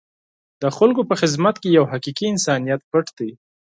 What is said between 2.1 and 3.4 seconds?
انسانیت پټ دی.